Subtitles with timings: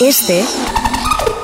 [0.00, 0.42] Este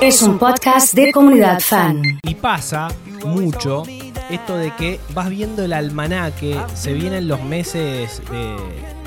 [0.00, 2.00] es un podcast de comunidad fan.
[2.22, 2.88] Y pasa
[3.22, 3.82] mucho
[4.30, 8.22] esto de que vas viendo el almanaque, se vienen los meses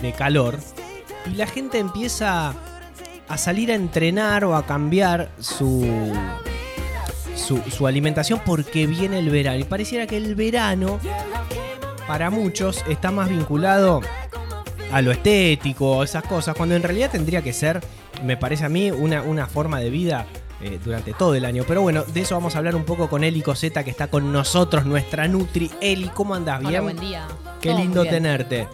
[0.03, 0.59] de, calor
[1.25, 2.53] y la gente empieza
[3.27, 6.13] a salir a entrenar o a cambiar su,
[7.35, 9.57] su, su alimentación porque viene el verano.
[9.57, 10.99] Y pareciera que el verano,
[12.07, 14.01] para muchos, está más vinculado
[14.91, 17.81] a lo estético, esas cosas, cuando en realidad tendría que ser,
[18.23, 20.25] me parece a mí, una, una forma de vida
[20.61, 21.63] eh, durante todo el año.
[21.67, 24.31] Pero bueno, de eso vamos a hablar un poco con Eli Coseta, que está con
[24.31, 25.71] nosotros, nuestra Nutri.
[25.81, 26.59] Eli, ¿cómo andás?
[26.59, 26.69] ¿Bien?
[26.71, 27.27] Hola, buen día.
[27.61, 28.13] Qué Todo lindo bien.
[28.15, 28.67] tenerte.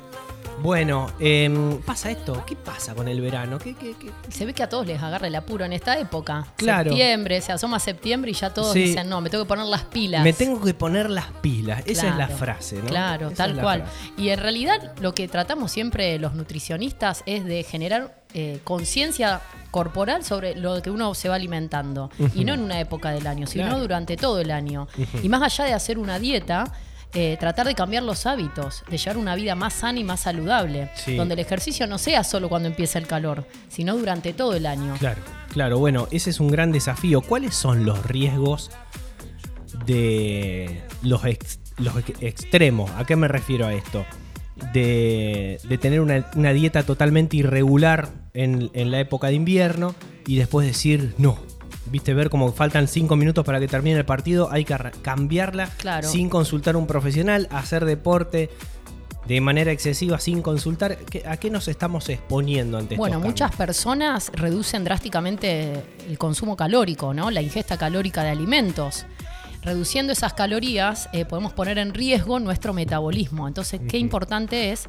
[0.62, 2.44] Bueno, em, pasa esto.
[2.48, 3.60] ¿Qué pasa con el verano?
[3.60, 4.10] ¿Qué, qué, qué?
[4.32, 6.48] Se ve que a todos les agarra el apuro en esta época.
[6.56, 6.92] Claro.
[6.92, 8.80] Septiembre, se asoma septiembre y ya todos Sí.
[8.86, 10.24] dicen, no, me tengo que poner las pilas.
[10.24, 11.84] Me tengo que poner las pilas.
[11.86, 12.86] Esa es la frase, ¿no?
[12.86, 13.82] Claro, Esa tal cual.
[13.82, 14.14] frase.
[14.18, 20.24] Y en realidad lo que tratamos siempre los nutricionistas es de generar eh, conciencia corporal
[20.24, 22.12] sobre lo que uno se va alimentando.
[22.36, 23.80] Y no en una época del año, sino Claro.
[23.82, 24.88] durante todo el año.
[25.24, 26.72] Y más allá de hacer una dieta,
[27.14, 30.90] eh, tratar de cambiar los hábitos, de llevar una vida más sana y más saludable.
[30.96, 31.16] Sí.
[31.16, 34.96] Donde el ejercicio no sea solo cuando empieza el calor, sino durante todo el año.
[35.00, 35.80] Claro, claro.
[35.80, 37.22] Bueno, ese es un gran desafío.
[37.22, 38.70] ¿Cuáles son los riesgos
[39.86, 42.92] de los, ex- los ex- extremos?
[42.92, 44.06] ¿A qué me refiero a esto?
[44.74, 49.96] De, de tener una, una dieta totalmente irregular en, en la época de invierno
[50.28, 51.38] y después decir no.
[51.88, 56.08] Viste, ver como faltan cinco minutos para que termine el partido, hay que cambiarla Claro.
[56.10, 58.50] sin consultar a un profesional, hacer deporte
[59.28, 60.98] de manera excesiva sin consultar.
[60.98, 66.56] ¿Qué- ¿A qué nos estamos exponiendo ante Bueno, estos muchas personas reducen drásticamente el consumo
[66.58, 67.30] calórico, ¿no?
[67.32, 69.06] La ingesta calórica de alimentos.
[69.66, 73.48] Reduciendo esas calorías eh, podemos poner en riesgo nuestro metabolismo.
[73.48, 74.86] Entonces, qué importante es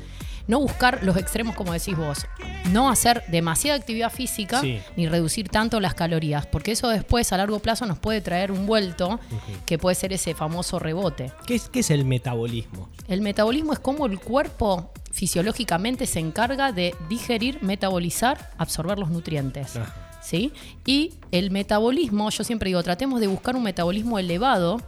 [0.46, 2.26] no buscar los extremos como decís vos.
[2.70, 4.78] No hacer demasiada actividad física Sí.
[4.96, 8.66] ni reducir tanto las calorías, porque eso después a largo plazo nos puede traer un
[8.66, 9.18] vuelto
[9.64, 11.32] que puede ser ese famoso rebote.
[11.46, 12.90] ¿Qué es, qué es el metabolismo?
[13.08, 19.78] El metabolismo es como el cuerpo fisiológicamente se encarga de digerir, metabolizar, absorber los nutrientes.
[20.26, 20.52] ¿Sí?
[20.84, 24.80] Y el metabolismo, yo siempre digo, tratemos de buscar un metabolismo elevado.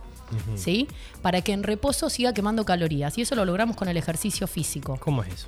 [0.57, 0.89] ¿Sí?
[1.23, 3.17] Para que en reposo siga quemando calorías.
[3.17, 4.99] Y eso lo logramos con el ejercicio físico.
[5.01, 5.47] ¿Cómo es eso?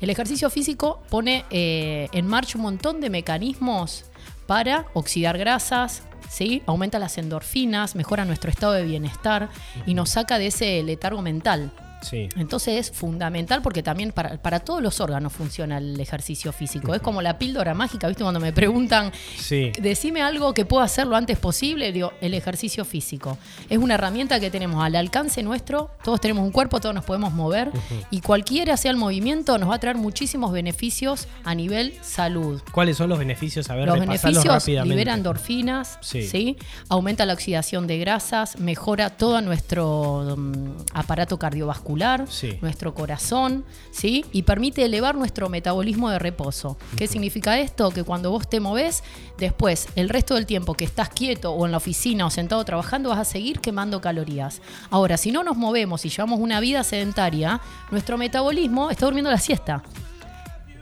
[0.00, 4.06] El ejercicio físico pone eh, en marcha un montón de mecanismos
[4.46, 6.62] para oxidar grasas, ¿sí?
[6.64, 9.50] aumenta las endorfinas, mejora nuestro estado de bienestar
[9.84, 11.70] y nos saca de ese letargo mental.
[12.02, 12.28] Sí.
[12.36, 16.94] Entonces es fundamental porque también para, para todos los órganos funciona el ejercicio físico.
[16.94, 18.22] Es como la píldora mágica, ¿viste?
[18.22, 19.72] Cuando me preguntan, Sí.
[19.80, 23.38] decime algo que puedo hacer lo antes posible, digo, el ejercicio físico.
[23.70, 27.32] Es una herramienta que tenemos al alcance nuestro, todos tenemos un cuerpo, todos nos podemos
[27.32, 27.70] mover
[28.10, 32.60] y cualquiera sea el movimiento nos va a traer muchísimos beneficios a nivel salud.
[32.72, 33.70] ¿Cuáles son los beneficios?
[33.70, 34.88] A ver, Los beneficios rápidamente.
[34.88, 36.22] libera endorfinas, Sí.
[36.26, 36.56] sí.
[36.88, 41.91] aumenta la oxidación de grasas, mejora todo nuestro mm, aparato cardiovascular,
[42.28, 42.58] Sí.
[42.60, 44.24] nuestro corazón, ¿sí?
[44.32, 46.76] y permite elevar nuestro metabolismo de reposo.
[46.96, 47.90] ¿Qué significa esto?
[47.90, 49.02] Que cuando vos te movés,
[49.38, 53.10] después el resto del tiempo que estás quieto o en la oficina o sentado trabajando,
[53.10, 54.60] vas a seguir quemando calorías.
[54.90, 57.60] Ahora, si no nos movemos y llevamos una vida sedentaria,
[57.90, 59.82] nuestro metabolismo está durmiendo la siesta.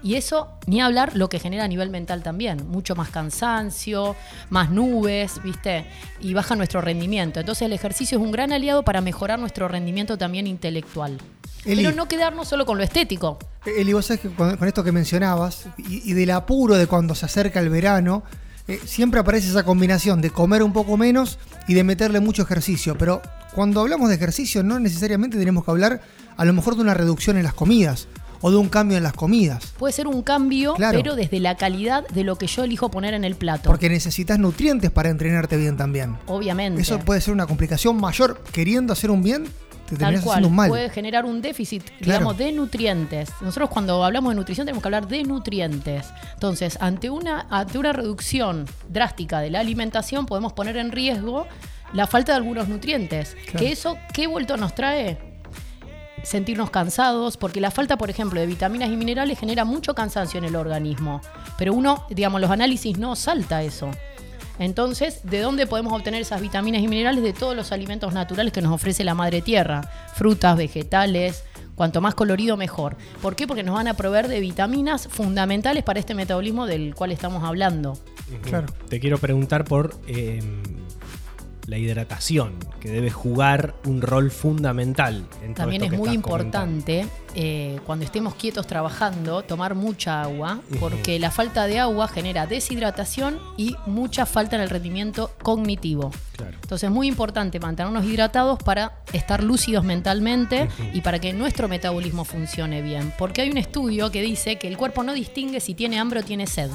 [0.03, 2.69] Y eso, ni hablar lo que genera a nivel mental también.
[2.69, 4.17] Mucho más cansancio,
[4.49, 5.87] más nubes, ¿viste?
[6.21, 7.41] Y baja nuestro rendimiento.
[7.41, 11.19] Entonces el ejercicio es un gran aliado para mejorar nuestro rendimiento también intelectual.
[11.65, 11.85] Eli.
[11.85, 13.39] Pero no quedarnos solo con lo estético.
[13.67, 17.15] Eli, vos sabés que con, con esto que mencionabas y, y del apuro de cuando
[17.15, 18.23] se acerca el verano,
[18.71, 22.97] eh, siempre aparece esa combinación de comer un poco menos y de meterle mucho ejercicio.
[22.97, 23.21] Pero
[23.53, 26.01] cuando hablamos de ejercicio, no necesariamente tenemos que hablar
[26.37, 28.09] a lo mejor de una reducción en las comidas
[28.41, 29.73] o de un cambio en las comidas.
[29.79, 30.99] Puede ser un cambio, Claro.
[30.99, 33.69] pero desde la calidad de lo que yo elijo poner en el plato.
[33.69, 36.17] Porque necesitas nutrientes para entrenarte bien también.
[36.27, 36.81] Obviamente.
[36.83, 38.43] Eso puede ser una complicación mayor.
[38.53, 39.47] Queriendo hacer un bien,
[39.89, 40.69] te Tal cual, mal.
[40.69, 41.99] puede generar un déficit, Claro.
[42.01, 43.29] digamos, de nutrientes.
[43.41, 46.07] Nosotros cuando hablamos de nutrición tenemos que hablar de nutrientes.
[46.35, 51.47] Entonces, ante una, ante una reducción drástica de la alimentación, podemos poner en riesgo
[51.93, 53.37] la falta de algunos nutrientes.
[53.47, 53.59] Claro.
[53.59, 55.19] Que eso, ¿qué vuelto nos trae?
[56.23, 60.45] Sentirnos cansados, porque la falta, por ejemplo, de vitaminas y minerales genera mucho cansancio en
[60.45, 61.21] el organismo.
[61.59, 63.91] Pero uno, digamos, los análisis no salta eso.
[64.59, 67.25] Entonces, ¿de dónde podemos obtener esas vitaminas y minerales?
[67.25, 69.81] De todos los alimentos naturales que nos ofrece la madre tierra.
[70.15, 71.45] Frutas, vegetales,
[71.75, 72.99] cuanto más colorido mejor.
[73.23, 73.47] ¿Por qué?
[73.47, 77.99] Porque nos van a proveer de vitaminas fundamentales para este metabolismo del cual estamos hablando.
[78.43, 78.67] Claro.
[78.91, 80.41] Te quiero preguntar por eh,
[81.71, 85.25] la hidratación, que debe jugar un rol fundamental.
[85.41, 87.07] En todo También esto es que muy importante
[87.37, 93.39] eh, cuando estemos quietos trabajando tomar mucha agua, porque la falta de agua genera deshidratación
[93.57, 96.11] y mucha falta en el rendimiento cognitivo.
[96.37, 96.59] Claro.
[96.61, 102.25] Entonces es muy importante mantenernos hidratados para estar lúcidos mentalmente y para que nuestro metabolismo
[102.25, 103.13] funcione bien.
[103.17, 106.23] Porque hay un estudio que dice que el cuerpo no distingue si tiene hambre o
[106.25, 106.71] tiene sed.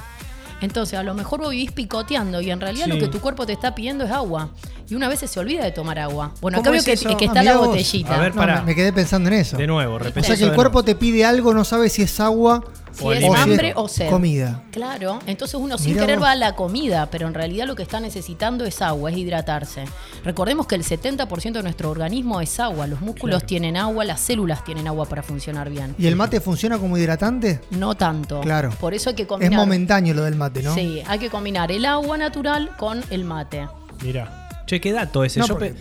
[0.61, 2.91] Entonces a lo mejor vos vivís picoteando y en realidad Sí.
[2.91, 4.49] lo que tu cuerpo te está pidiendo es agua.
[4.89, 6.31] Y una vez se olvida de tomar agua.
[6.41, 8.15] Bueno, acá ¿Cómo veo es que, está la botellita.
[8.15, 8.59] A ver, No, pará.
[8.61, 9.57] me, me quedé pensando en eso.
[9.57, 10.85] De nuevo, O repetí sea que el cuerpo nuevo.
[10.85, 12.63] te pide algo, no sabe si es agua
[12.95, 14.09] Si es hambre o sed.
[14.09, 14.63] comida.
[14.71, 16.25] Claro, entonces uno sin Mirá querer vos.
[16.27, 19.85] va a la comida, pero en realidad lo que está necesitando es agua, es hidratarse.
[20.23, 23.47] Recordemos que el 70% de nuestro organismo es agua, los músculos Claro.
[23.47, 25.93] tienen agua, las células tienen agua para funcionar bien.
[25.97, 27.61] ¿Y el mate funciona como hidratante?
[27.71, 28.41] No tanto.
[28.41, 28.69] Claro.
[28.79, 29.59] Por eso hay que Es combinar.
[29.59, 30.73] momentáneo lo del mate, ¿no?
[30.73, 33.67] Sí, hay que combinar el agua natural con el mate.
[34.01, 34.47] Mira.
[34.67, 35.39] Che, qué dato ese.
[35.39, 35.75] No, Yo porque-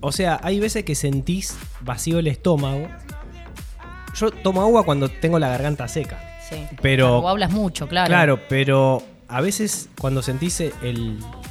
[0.00, 2.88] O sea, hay veces que sentís vacío el estómago.
[4.14, 6.18] Yo tomo agua cuando tengo la garganta seca.
[6.52, 6.76] Sí.
[6.80, 8.08] Pero- Claro, vos hablas mucho, claro.
[8.08, 10.72] Claro, pero a veces cuando sentís el,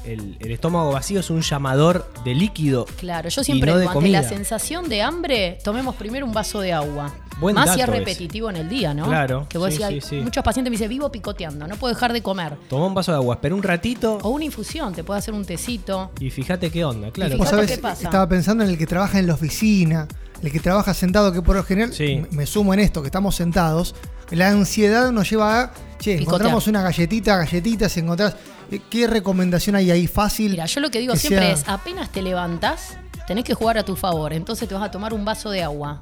[0.06, 2.86] el- el estómago vacío es un llamador de líquido.
[2.98, 6.74] Claro, yo siempre no digo, ante la sensación de hambre, tomemos primero un vaso de
[6.74, 7.14] agua.
[7.40, 7.98] Buen Más si es ese.
[7.98, 9.08] repetitivo en el día, ¿no?
[9.08, 10.22] Claro, Que vos sí, decías, sí, sí.
[10.22, 12.56] muchos pacientes me dicen, vivo picoteando, no puedo dejar de comer.
[12.70, 15.44] Toma un vaso de agua, espera un ratito O una infusión, te puede hacer un
[15.44, 16.12] tecito.
[16.20, 17.10] y fíjate qué onda.
[17.10, 18.04] Claro, Vos Fíjate sabés, qué pasa.
[18.04, 20.08] estaba pensando en el que trabaja en la oficina,
[20.42, 22.24] el que trabaja sentado, que por lo general, Sí.
[22.32, 23.96] me- sumo en esto, que estamos sentados,
[24.32, 25.68] la ansiedad nos lleva a,
[26.00, 26.22] che, Picotear.
[26.22, 28.36] encontramos una galletita, galletitas, encontrás,
[28.72, 30.52] eh, ¿qué recomendación hay ahí fácil?
[30.52, 32.98] Mira, yo lo que digo que siempre sea- es, apenas te levantás,
[33.28, 34.34] tenés que jugar a tu favor.
[34.34, 36.02] Entonces te vas a tomar un vaso de agua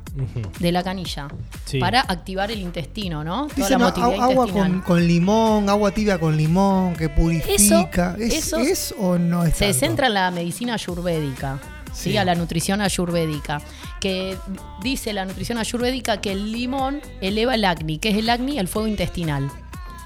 [0.59, 1.27] de la canilla
[1.65, 1.77] Sí.
[1.79, 3.47] para activar el intestino, ¿no?
[3.47, 3.87] Toda Dicen, la
[4.23, 8.15] agua con, con limón, agua tibia con limón, que purifica.
[8.17, 9.79] ¿Es, eso es o no es Se tanto?
[9.79, 11.59] centra en la medicina ayurvédica.
[11.99, 12.11] ¿Sí?
[12.11, 12.17] Sí.
[12.17, 13.61] a la nutrición ayurvédica,
[13.99, 14.37] que
[14.81, 18.67] dice la nutrición ayurvédica que el limón eleva el acné, que es el acné, el
[18.67, 19.49] fuego intestinal.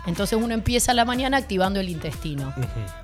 [0.06, 2.54] Entonces uno empieza la mañana activando el intestino.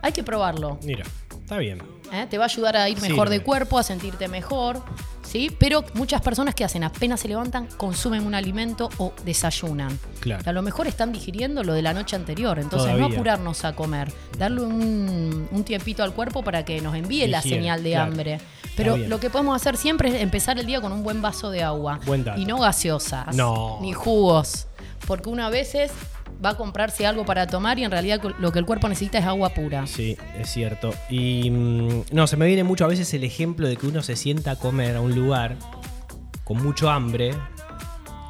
[0.02, 0.80] Hay que probarlo.
[0.84, 1.82] Mira, está bien.
[2.12, 2.28] ¿eh?
[2.30, 4.84] Te va a ayudar a ir mejor de cuerpo, a sentirte mejor,
[5.30, 5.56] ¿sí?
[5.60, 9.98] Pero muchas personas que hacen apenas se levantan, consumen un alimento o desayunan.
[10.20, 10.44] Claro.
[10.46, 14.12] A lo mejor están digiriendo lo de la noche anterior, entonces no apurarnos a comer,
[14.38, 18.12] darle un, un tiempito al cuerpo para que nos envíe la señal de claro.
[18.12, 18.42] hambre.
[18.76, 21.64] Pero lo que podemos hacer siempre es empezar el día con un buen vaso de
[21.64, 22.00] agua.
[22.06, 22.40] Buen dato.
[22.40, 23.78] Y no gaseosas, No.
[23.82, 24.68] ni jugos,
[25.06, 25.92] porque una veces
[26.44, 29.26] va a comprarse algo para tomar y en realidad lo que el cuerpo necesita es
[29.26, 29.86] agua pura.
[29.88, 30.94] Sí, es cierto.
[31.10, 34.16] Y mm, no, se me viene mucho a veces el ejemplo de que uno se
[34.16, 35.58] sienta a comer a un lugar
[36.46, 37.34] con mucho hambre,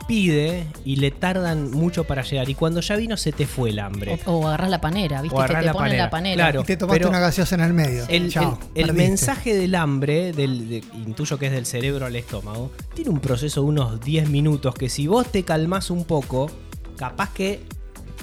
[0.07, 2.49] pide y le tardan mucho para llegar.
[2.49, 4.19] Y cuando ya vino se te fue el hambre.
[4.25, 5.37] O, o agarrás la panera, ¿viste?
[5.37, 6.35] O que te la ponen panera, la panera.
[6.35, 6.61] claro.
[6.61, 8.05] Y te tomaste Pero una gaseosa en el medio.
[8.07, 9.07] El, Chao, el- el perdiste.
[9.07, 13.61] mensaje del hambre, del, de- intuyo que es del cerebro al estómago, tiene un proceso
[13.61, 16.49] de unos 10 minutos que si vos te calmás un poco,
[16.97, 17.61] capaz que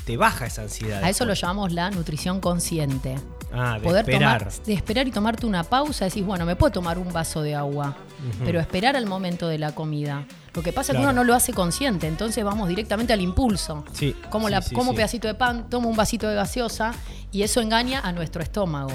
[0.04, 1.02] te baja esa ansiedad.
[1.02, 3.16] A eso lo llamamos la nutrición consciente.
[3.52, 4.38] Ah, de Poder esperar.
[4.44, 7.54] tomar, de esperar y tomarte una pausa, decís, bueno, me puedo tomar un vaso de
[7.54, 7.96] agua,
[8.44, 10.26] pero esperar al momento de la comida.
[10.54, 13.84] Lo que pasa es que uno no lo hace consciente, entonces vamos directamente al impulso.
[13.92, 16.94] Sí, Como, sí, la, sí, como pedacito de pan, tomo un vasito de gaseosa
[17.30, 18.90] y eso engaña a nuestro estómago.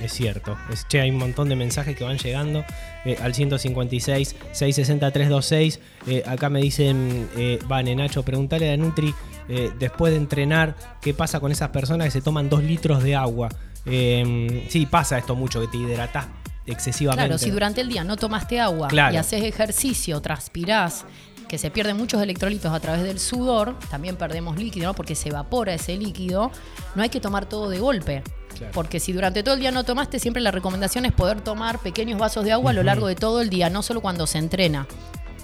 [0.00, 0.58] Es cierto.
[0.72, 2.64] Es, che, hay un montón de mensajes que van llegando
[3.04, 5.80] eh, al 156 660 326.
[6.08, 9.14] Eh, acá me dicen, eh, Vane, Nacho, preguntale a la Nutri
[9.48, 13.14] eh, después de entrenar qué pasa con esas personas que se toman dos litros de
[13.14, 13.48] agua.
[13.86, 16.26] Eh, sí, pasa esto mucho, que te hidratás
[16.72, 17.26] excesivamente.
[17.26, 19.14] Claro, si durante el día no tomaste agua Claro.
[19.14, 21.04] y haces ejercicio, transpirás,
[21.48, 24.94] que se pierden muchos electrolitos a través del sudor, también perdemos líquido, ¿no?
[24.94, 26.50] porque se evapora ese líquido,
[26.94, 28.22] no hay que tomar todo de golpe.
[28.56, 28.72] Claro.
[28.72, 32.18] Porque si durante todo el día no tomaste, siempre la recomendación es poder tomar pequeños
[32.20, 34.86] vasos de agua a lo largo de todo el día, no solo cuando se entrena.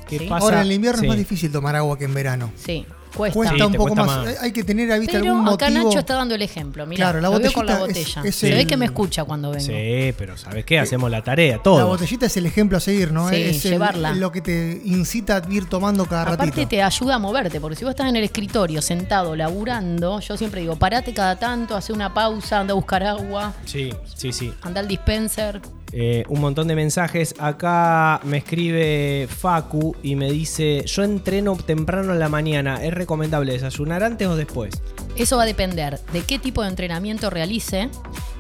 [0.09, 0.27] ¿Qué Sí.
[0.29, 0.45] pasa?
[0.45, 1.07] Ahora en el invierno Sí.
[1.07, 2.53] es más difícil tomar agua que en verano.
[2.57, 3.35] Sí, cuesta.
[3.35, 4.25] Cuesta Sí, un poco cuesta más.
[4.27, 4.43] más.
[4.43, 5.89] Hay que tener, ¿viste, Pero algún acá motivo?
[5.89, 6.87] Nacho está dando el ejemplo.
[6.87, 8.29] Mira, Claro, la lo veo con la botellita es- botella.
[8.29, 9.65] es Se ve que me escucha cuando vengo.
[9.65, 10.79] Sí, pero ¿sabes qué?
[10.79, 11.79] Hacemos la tarea, todo.
[11.79, 13.29] La botellita es el ejemplo a seguir, ¿no?
[13.29, 14.13] Sí, es el- llevarla.
[14.13, 16.69] lo que te incita a ir tomando cada Aparte ratito.
[16.69, 20.61] te ayuda a moverte, porque si vos estás en el escritorio sentado, laburando, yo siempre
[20.61, 24.53] digo, parate cada tanto, hace una pausa, anda a buscar agua, Sí, sí, sí.
[24.63, 25.61] anda al dispenser.
[25.93, 27.35] Eh, un montón de mensajes.
[27.39, 32.85] Acá me escribe Facu y me dice: Yo entreno temprano en la mañana.
[32.85, 34.75] ¿Es recomendable desayunar antes o después?
[35.17, 37.89] Eso va a depender de qué tipo de entrenamiento realice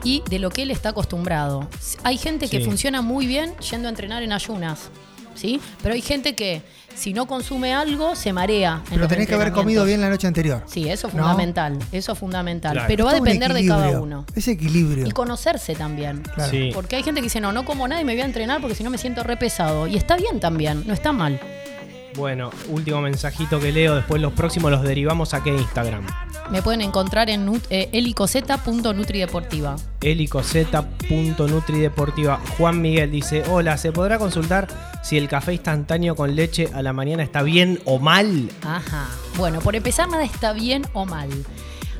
[0.05, 1.69] y de lo que él está acostumbrado.
[2.03, 2.65] Hay gente que Sí.
[2.65, 4.91] funciona muy bien yendo a entrenar en ayunas,
[5.37, 5.61] ¿sí?
[5.83, 6.63] Pero hay gente que
[6.95, 8.83] si no consume algo, se marea.
[8.87, 10.63] en Pero tenés que haber comido bien la noche anterior.
[10.67, 11.23] Sí, eso es ¿No?
[11.23, 11.79] fundamental.
[11.93, 12.73] Eso es fundamental.
[12.73, 12.89] Claro.
[12.89, 14.25] Pero va a depender de cada uno.
[14.35, 15.07] Ese equilibrio.
[15.07, 16.23] Y conocerse también.
[16.23, 16.51] Claro.
[16.51, 16.71] Sí.
[16.75, 18.75] Porque hay gente que dice, no, no como nada y me voy a entrenar porque
[18.75, 19.87] si no me siento re pesado.
[19.87, 21.39] Y está bien también, no está mal.
[22.17, 23.95] Bueno, último mensajito que leo.
[23.95, 26.07] Después los próximos los derivamos a qué Instagram.
[26.51, 29.77] Me pueden encontrar en eh, helicoseta.nutrideportiva.
[30.01, 32.41] helicoseta.nutrideportiva.
[32.57, 34.67] Juan Miguel dice, hola, ¿se podrá consultar
[35.03, 38.49] si el café instantáneo con leche a la mañana está bien o mal?
[38.63, 39.09] Ajá.
[39.37, 41.29] Bueno, por empezar, nada está bien o mal.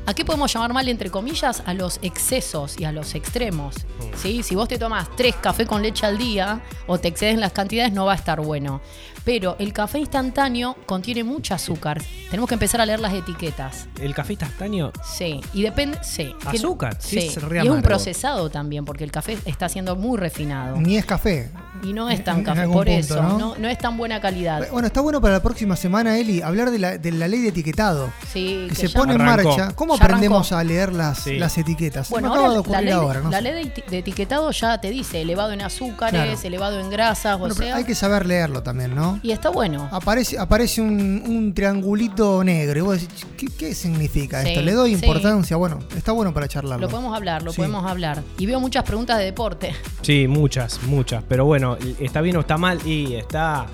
[0.07, 1.61] ¿A qué podemos llamar mal, entre comillas?
[1.65, 3.75] A los excesos y a los extremos.
[4.15, 4.41] ¿sí?
[4.41, 7.51] Si vos te tomás tres café con leche al día o te excedes en las
[7.51, 8.79] cantidades, no va a estar bueno.
[9.27, 12.01] Pero el café instantáneo contiene mucho azúcar.
[12.29, 13.89] Tenemos que empezar a leer las etiquetas.
[13.99, 14.93] ¿El café instantáneo?
[15.03, 15.97] Sí, y depende.
[16.01, 16.33] Sí.
[16.45, 20.17] Azúcar, sí, Sí, es y es un procesado también, porque el café está siendo muy
[20.17, 20.77] refinado.
[20.77, 21.51] Ni es café.
[21.83, 23.21] Y no es tan café, por punto, eso.
[23.21, 23.37] ¿no?
[23.37, 23.55] ¿no?
[23.57, 24.67] No, es tan buena calidad.
[24.71, 27.49] Bueno, está bueno para la próxima semana, Eli, hablar de la, de la ley de
[27.49, 28.11] etiquetado.
[28.31, 29.71] Sí, Que que se pone en marcha.
[29.75, 30.59] ¿Cómo Ya aprendemos arrancó.
[30.59, 31.37] a leer las, Sí.
[31.37, 32.09] las etiquetas?
[32.09, 34.51] Bueno, acaba de ahora la ocurrir ley, ahora, no la ley de, eti- de etiquetado
[34.51, 36.39] ya te dice elevado en azúcares, Claro.
[36.43, 37.75] elevado en grasas, Bueno, o sea.
[37.75, 39.19] hay que saber leerlo también, ¿no?
[39.23, 39.87] Y está bueno.
[39.91, 44.61] Aparece, aparece un, un triangulito negro y vos decís, ¿qué, qué significa Sí, esto?
[44.61, 45.05] ¿Le doy sí.
[45.05, 45.55] importancia?
[45.57, 46.85] Bueno, está bueno para charlarlo.
[46.85, 47.57] Lo podemos hablar, lo Sí.
[47.57, 48.23] podemos hablar.
[48.37, 49.75] Y veo muchas preguntas de deporte.
[50.01, 51.23] Sí, muchas, muchas.
[51.27, 51.66] Pero bueno,
[51.99, 52.79] ¿está bien o está mal?
[52.85, 53.65] Y está...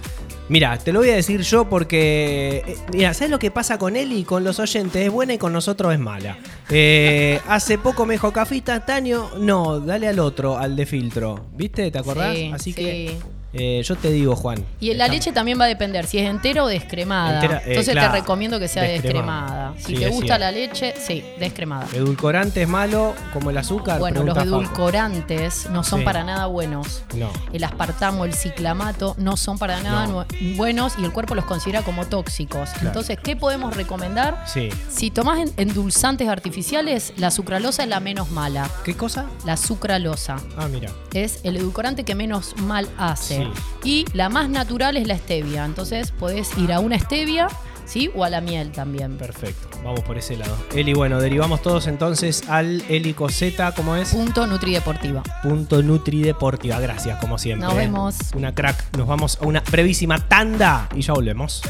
[0.49, 2.63] Mira, te lo voy a decir yo porque...
[2.67, 5.05] eh, Mira, ¿sabes lo que pasa con él y con los oyentes?
[5.05, 6.37] Es buena y con nosotros es mala.
[6.69, 9.31] Eh, hace poco me dijo café instantáneo.
[9.39, 11.45] No, dale al otro, al de filtro.
[11.55, 11.89] ¿Viste?
[11.91, 12.35] ¿Te acordás?
[12.35, 12.83] Sí, Así sí.
[12.83, 13.17] que
[13.53, 14.63] eh, yo te digo, Juan.
[14.79, 17.35] Y la leche también va a depender si es entera o descremada.
[17.35, 19.71] Entera, eh, Entonces claro, te recomiendo que sea descremada.
[19.71, 19.73] descremada.
[19.77, 20.39] Si Sí, te gusta cierto.
[20.39, 21.87] la leche, sí, descremada.
[21.93, 23.99] Edulcorante es malo, como el azúcar.
[23.99, 26.05] Bueno, los edulcorantes no son Sí.
[26.05, 27.03] para nada buenos.
[27.15, 27.29] No.
[27.51, 30.25] El aspartamo, el ciclamato no son para nada No.
[30.55, 32.69] buenos y el cuerpo los considera como tóxicos.
[32.71, 32.87] Claro.
[32.87, 34.43] Entonces, ¿qué podemos recomendar?
[34.47, 34.69] Sí.
[34.89, 38.69] Si tomás en- endulzantes artificiales, la sucralosa es la menos mala.
[38.83, 39.25] ¿Qué cosa?
[39.45, 40.89] La sucralosa Ah, mira.
[41.13, 43.42] es el edulcorante que menos mal hace.
[43.83, 45.65] Y la más natural es la stevia.
[45.65, 47.47] Entonces podés ir a una stevia,
[47.85, 48.09] ¿sí?
[48.15, 49.17] O a la miel también.
[49.17, 49.67] Perfecto.
[49.83, 50.55] Vamos por ese lado.
[50.73, 54.13] Eli, bueno, derivamos todos entonces al Helicoseta, ¿cómo es?
[54.13, 55.23] Punto Nutrideportiva.
[55.41, 56.79] Punto Nutrideportiva.
[56.79, 57.67] Gracias, como siempre.
[57.67, 58.15] Nos vemos.
[58.35, 58.97] Una crack.
[58.97, 61.61] Nos vamos a una brevísima tanda y ya volvemos.